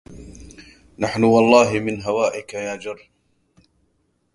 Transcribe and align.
نحن 0.99 1.23
والله 1.23 1.79
من 1.79 2.01
هوائك 2.03 2.53
يا 2.53 2.75
جر 2.75 3.09